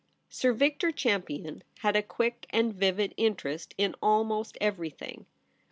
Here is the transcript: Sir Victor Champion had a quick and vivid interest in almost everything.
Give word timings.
Sir 0.31 0.51
Victor 0.51 0.91
Champion 0.91 1.61
had 1.81 1.95
a 1.95 2.01
quick 2.01 2.47
and 2.49 2.73
vivid 2.73 3.13
interest 3.17 3.75
in 3.77 3.93
almost 4.01 4.57
everything. 4.59 5.27